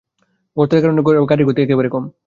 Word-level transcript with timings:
গর্তের 0.57 0.81
কারণে 0.83 1.01
গাড়ির 1.29 1.47
গতি 1.47 1.59
একেবারে 1.61 1.89
কম। 1.89 2.03